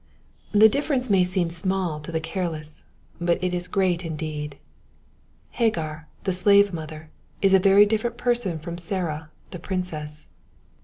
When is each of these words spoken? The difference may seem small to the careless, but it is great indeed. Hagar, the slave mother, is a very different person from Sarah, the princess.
The 0.51 0.67
difference 0.67 1.11
may 1.11 1.23
seem 1.23 1.51
small 1.51 1.99
to 1.99 2.11
the 2.11 2.19
careless, 2.19 2.85
but 3.19 3.37
it 3.43 3.53
is 3.53 3.67
great 3.67 4.03
indeed. 4.03 4.57
Hagar, 5.51 6.07
the 6.23 6.33
slave 6.33 6.73
mother, 6.73 7.11
is 7.43 7.53
a 7.53 7.59
very 7.59 7.85
different 7.85 8.17
person 8.17 8.57
from 8.57 8.79
Sarah, 8.79 9.29
the 9.51 9.59
princess. 9.59 10.25